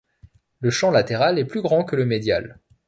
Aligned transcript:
Le 0.61 0.71
champ 0.71 0.89
latéral 0.89 1.37
est 1.37 1.45
plus 1.45 1.61
grand 1.61 1.83
que 1.83 1.95
le 1.95 2.05
médial. 2.07 2.57